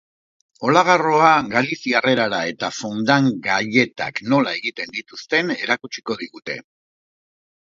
Olagarroa 0.67 1.33
galiziar 1.51 2.07
erara 2.13 2.39
eta 2.53 2.69
fondant 2.77 3.29
gailetak 3.49 4.23
nola 4.33 4.55
egiten 4.61 4.97
dituzten 4.97 5.55
erakutsiko 5.59 6.19
digute. 6.25 6.59